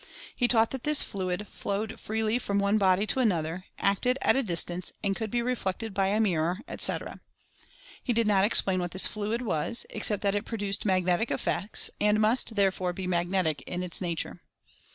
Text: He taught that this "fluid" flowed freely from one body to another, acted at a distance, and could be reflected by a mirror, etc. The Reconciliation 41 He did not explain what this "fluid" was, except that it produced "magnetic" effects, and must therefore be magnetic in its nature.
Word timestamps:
He 0.35 0.47
taught 0.47 0.71
that 0.71 0.83
this 0.83 1.03
"fluid" 1.03 1.47
flowed 1.47 1.99
freely 1.99 2.39
from 2.39 2.57
one 2.57 2.79
body 2.79 3.05
to 3.05 3.19
another, 3.19 3.65
acted 3.77 4.17
at 4.23 4.35
a 4.35 4.41
distance, 4.41 4.91
and 5.03 5.15
could 5.15 5.29
be 5.29 5.43
reflected 5.43 5.93
by 5.93 6.07
a 6.07 6.19
mirror, 6.19 6.57
etc. 6.67 6.97
The 6.97 7.03
Reconciliation 7.03 8.01
41 8.05 8.05
He 8.05 8.13
did 8.13 8.27
not 8.27 8.43
explain 8.43 8.79
what 8.79 8.91
this 8.93 9.05
"fluid" 9.07 9.41
was, 9.43 9.85
except 9.91 10.23
that 10.23 10.33
it 10.33 10.43
produced 10.45 10.87
"magnetic" 10.87 11.29
effects, 11.29 11.91
and 12.01 12.19
must 12.19 12.55
therefore 12.55 12.93
be 12.93 13.05
magnetic 13.05 13.61
in 13.67 13.83
its 13.83 14.01
nature. 14.01 14.41